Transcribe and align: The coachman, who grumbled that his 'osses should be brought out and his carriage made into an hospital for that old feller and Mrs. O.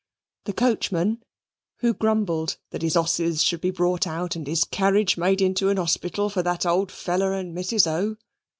The 0.45 0.53
coachman, 0.53 1.21
who 1.81 1.93
grumbled 1.93 2.57
that 2.71 2.81
his 2.81 2.97
'osses 2.97 3.43
should 3.43 3.61
be 3.61 3.69
brought 3.69 4.07
out 4.07 4.35
and 4.35 4.47
his 4.47 4.63
carriage 4.63 5.15
made 5.15 5.41
into 5.43 5.69
an 5.69 5.77
hospital 5.77 6.27
for 6.27 6.41
that 6.41 6.65
old 6.65 6.91
feller 6.91 7.35
and 7.35 7.55
Mrs. 7.55 7.85
O. 7.85 8.15